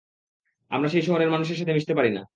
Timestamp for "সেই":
0.89-1.03